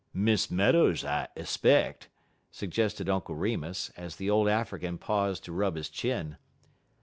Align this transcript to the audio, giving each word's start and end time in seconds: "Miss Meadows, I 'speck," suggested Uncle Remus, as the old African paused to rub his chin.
"Miss 0.15 0.49
Meadows, 0.49 1.05
I 1.05 1.27
'speck," 1.43 2.09
suggested 2.49 3.07
Uncle 3.07 3.35
Remus, 3.35 3.89
as 3.95 4.15
the 4.15 4.31
old 4.31 4.49
African 4.49 4.97
paused 4.97 5.43
to 5.43 5.51
rub 5.51 5.75
his 5.75 5.89
chin. 5.89 6.37